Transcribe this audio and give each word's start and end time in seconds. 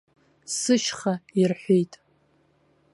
Сышьха 0.57 1.13
ирҳәеит. 1.39 1.93